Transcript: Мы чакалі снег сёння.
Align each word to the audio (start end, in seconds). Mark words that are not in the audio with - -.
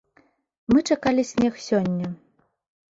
Мы 0.73 0.79
чакалі 0.95 1.27
снег 1.33 1.53
сёння. 1.69 2.07